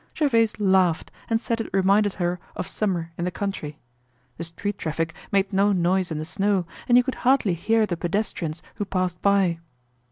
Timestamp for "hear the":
7.53-7.95